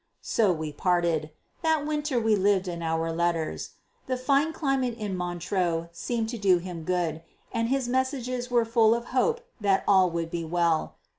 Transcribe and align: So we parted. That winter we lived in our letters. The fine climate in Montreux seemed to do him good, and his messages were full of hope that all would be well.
So 0.23 0.51
we 0.51 0.73
parted. 0.73 1.29
That 1.61 1.85
winter 1.85 2.19
we 2.19 2.35
lived 2.35 2.67
in 2.67 2.81
our 2.81 3.11
letters. 3.11 3.73
The 4.07 4.17
fine 4.17 4.51
climate 4.51 4.95
in 4.97 5.15
Montreux 5.15 5.89
seemed 5.91 6.27
to 6.29 6.39
do 6.39 6.57
him 6.57 6.81
good, 6.85 7.21
and 7.51 7.69
his 7.69 7.87
messages 7.87 8.49
were 8.49 8.65
full 8.65 8.95
of 8.95 9.05
hope 9.13 9.41
that 9.61 9.83
all 9.87 10.09
would 10.09 10.31
be 10.31 10.43
well. 10.43 10.95